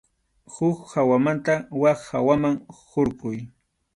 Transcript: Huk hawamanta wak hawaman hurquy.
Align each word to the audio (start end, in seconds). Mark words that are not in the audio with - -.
Huk 0.53 0.77
hawamanta 0.93 1.53
wak 1.81 1.99
hawaman 2.11 2.55
hurquy. 2.87 3.37